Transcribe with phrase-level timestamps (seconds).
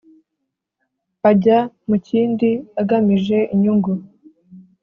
[1.29, 1.57] Ajya
[1.87, 2.49] mu kindi
[2.81, 3.91] agamije inyungu